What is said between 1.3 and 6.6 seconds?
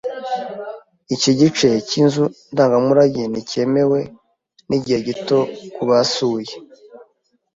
gice cyinzu ndangamurage nticyemewe nigihe gito kubasuye.